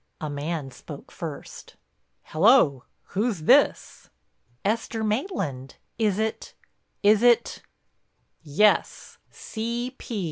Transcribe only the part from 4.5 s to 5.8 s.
"Esther Maitland.